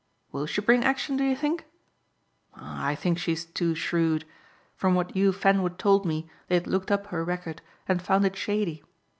"Will 0.31 0.47
she 0.47 0.61
bring 0.61 0.83
action, 0.83 1.15
do 1.15 1.23
you 1.23 1.35
think?" 1.35 1.63
"I 2.55 2.95
think 2.95 3.19
she's 3.19 3.45
too 3.45 3.75
shrewd. 3.75 4.25
From 4.75 4.95
what 4.95 5.11
Hugh 5.11 5.31
Fanwood 5.31 5.77
told 5.77 6.07
me 6.07 6.27
they 6.47 6.55
had 6.55 6.65
looked 6.65 6.89
up 6.91 7.05
her 7.13 7.23
record 7.23 7.61
and 7.87 8.01
found 8.01 8.25
it 8.25 8.35
shady. 8.35 8.83